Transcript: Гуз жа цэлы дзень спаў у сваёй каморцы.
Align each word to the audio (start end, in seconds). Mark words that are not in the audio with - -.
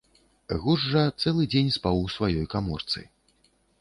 Гуз 0.61 0.85
жа 0.93 1.03
цэлы 1.21 1.43
дзень 1.55 1.71
спаў 1.77 2.01
у 2.07 2.11
сваёй 2.17 2.45
каморцы. 2.55 2.99